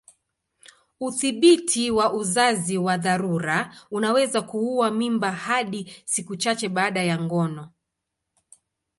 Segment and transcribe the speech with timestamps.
[1.07, 7.69] Udhibiti wa uzazi wa dharura unaweza kuua mimba hadi siku chache baada ya ngono.